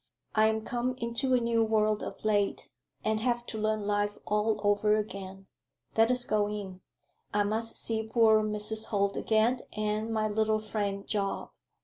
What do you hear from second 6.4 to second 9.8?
in. I must see poor Mrs. Holt again,